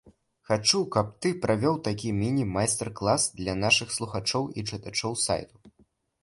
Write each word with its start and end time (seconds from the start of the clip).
Хачу 0.51 0.79
каб 0.95 1.09
ты 1.25 1.29
правёў 1.43 1.75
такі 1.87 2.13
міні-майстар 2.21 2.87
клас 3.01 3.27
для 3.43 3.53
нашых 3.65 3.93
слухачоў 3.97 4.43
і 4.57 4.65
чытачоў 4.73 5.13
сайту. 5.27 5.55